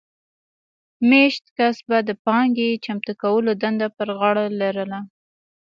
[1.09, 4.99] مېشت کس به د پانګې چمتو کولو دنده پر غاړه لرله